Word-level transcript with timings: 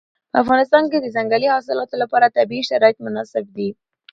په 0.31 0.37
افغانستان 0.43 0.83
کې 0.91 0.97
د 1.01 1.07
ځنګلي 1.15 1.47
حاصلاتو 1.55 1.95
لپاره 2.03 2.33
طبیعي 2.37 2.63
شرایط 2.69 2.97
مناسب 3.05 3.45
دي. 3.57 3.69